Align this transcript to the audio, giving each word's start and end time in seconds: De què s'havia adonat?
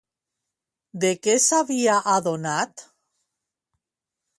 De 1.03 1.11
què 1.27 1.37
s'havia 1.45 2.01
adonat? 2.17 2.87